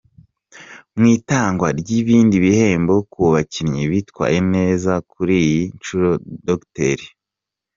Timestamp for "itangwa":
1.17-1.67